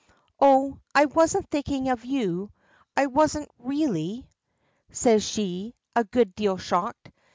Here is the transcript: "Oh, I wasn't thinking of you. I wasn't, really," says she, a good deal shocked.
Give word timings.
"Oh, 0.39 0.79
I 0.95 1.05
wasn't 1.05 1.47
thinking 1.51 1.89
of 1.89 2.03
you. 2.05 2.51
I 2.97 3.05
wasn't, 3.05 3.51
really," 3.59 4.27
says 4.89 5.23
she, 5.23 5.75
a 5.95 6.03
good 6.03 6.33
deal 6.33 6.57
shocked. 6.57 7.11